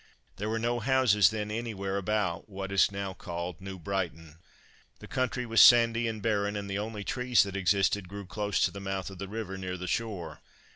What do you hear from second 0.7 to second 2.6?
houses then anywhere about